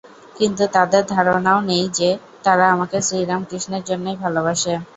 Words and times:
কিন্তু 0.35 0.63
তাদের 0.73 1.03
ধারণাও 1.07 1.59
নেই 1.69 1.85
যে, 1.97 2.09
তারা 2.43 2.65
আমাকে 2.71 2.97
শ্রীরামকৃষ্ণেরই 3.01 3.87
জন্য 3.89 4.05
ভালবাসে। 4.21 4.73